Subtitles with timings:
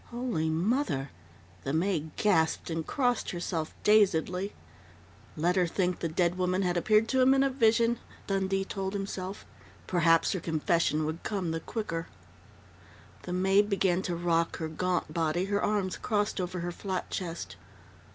[0.09, 1.11] "Holy Mother!"
[1.63, 4.51] the maid gasped, and crossed herself dazedly.
[5.37, 8.93] Let her think the dead woman had appeared to him in a vision, Dundee told
[8.93, 9.45] himself.
[9.85, 12.07] Perhaps her confession would come the quicker
[13.21, 17.55] The maid began to rock her gaunt body, her arms crossed over her flat chest.